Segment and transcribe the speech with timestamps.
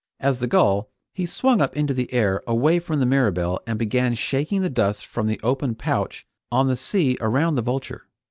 [0.19, 4.15] As the gull, he swung up into the air away from the Mirabelle, and began
[4.15, 8.07] shaking the dust from the open pouch on the sea around the Vulture.